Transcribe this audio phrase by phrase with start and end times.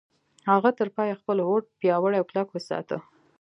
[0.51, 2.97] هغه تر پايه خپل هوډ پياوړی او کلک وساته.